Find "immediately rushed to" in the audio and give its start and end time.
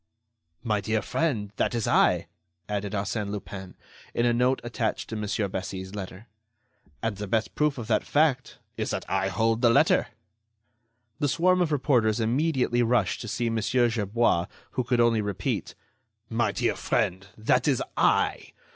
12.19-13.27